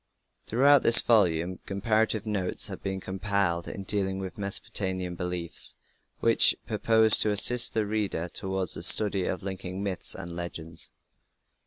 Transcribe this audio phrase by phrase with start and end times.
[0.47, 5.75] Throughout this volume comparative notes have been compiled in dealing with Mesopotamian beliefs
[6.21, 10.89] with purpose to assist the reader towards the study of linking myths and legends.